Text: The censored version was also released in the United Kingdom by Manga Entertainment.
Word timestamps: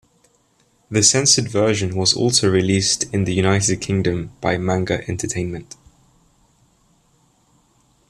The 0.89 1.03
censored 1.03 1.47
version 1.47 1.95
was 1.95 2.15
also 2.15 2.49
released 2.49 3.03
in 3.13 3.25
the 3.25 3.35
United 3.35 3.81
Kingdom 3.81 4.31
by 4.41 4.57
Manga 4.57 5.07
Entertainment. 5.07 5.75